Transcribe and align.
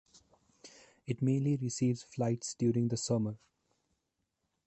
It 1.05 1.21
mainly 1.21 1.57
receives 1.57 2.01
flights 2.01 2.55
during 2.55 2.87
the 2.87 2.97
summer. 2.97 3.37